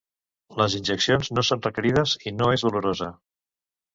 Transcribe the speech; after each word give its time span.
Les 0.61 0.77
injeccions 0.77 1.29
no 1.35 1.43
són 1.49 1.61
requerides 1.67 2.15
i 2.31 2.35
no 2.39 2.47
és 2.57 2.65
dolorosa. 2.69 3.13